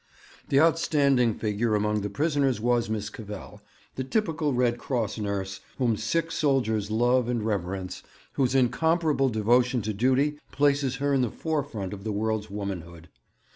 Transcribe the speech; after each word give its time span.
The 0.49 0.59
outstanding 0.59 1.35
figure 1.35 1.75
among 1.75 2.01
the 2.01 2.09
prisoners 2.09 2.59
was 2.59 2.89
Miss 2.89 3.11
Cavell, 3.11 3.61
the 3.93 4.03
typical 4.03 4.51
Red 4.51 4.79
Cross 4.79 5.19
nurse, 5.19 5.59
whom 5.77 5.95
sick 5.95 6.31
soldiers 6.31 6.89
love 6.89 7.29
and 7.29 7.43
reverence, 7.45 8.01
whose 8.33 8.55
incomparable 8.55 9.29
devotion 9.29 9.83
to 9.83 9.93
duty 9.93 10.39
places 10.51 10.95
her 10.95 11.13
in 11.13 11.21
the 11.21 11.29
forefront 11.29 11.93
of 11.93 12.03
the 12.03 12.11
world's 12.11 12.49
womanhood. 12.49 13.09